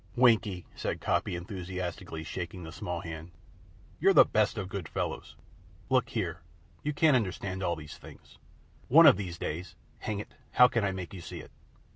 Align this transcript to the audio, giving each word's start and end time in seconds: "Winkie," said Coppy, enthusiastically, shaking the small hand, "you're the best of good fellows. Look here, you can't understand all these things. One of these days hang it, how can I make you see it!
"Winkie," 0.15 0.65
said 0.75 0.99
Coppy, 0.99 1.35
enthusiastically, 1.35 2.23
shaking 2.23 2.63
the 2.63 2.71
small 2.71 3.01
hand, 3.01 3.29
"you're 3.99 4.15
the 4.15 4.25
best 4.25 4.57
of 4.57 4.67
good 4.67 4.89
fellows. 4.89 5.35
Look 5.91 6.09
here, 6.09 6.41
you 6.81 6.91
can't 6.91 7.15
understand 7.15 7.61
all 7.61 7.75
these 7.75 7.99
things. 7.99 8.39
One 8.87 9.05
of 9.05 9.15
these 9.15 9.37
days 9.37 9.75
hang 9.99 10.17
it, 10.17 10.33
how 10.53 10.67
can 10.69 10.83
I 10.83 10.91
make 10.91 11.13
you 11.13 11.21
see 11.21 11.39
it! 11.41 11.51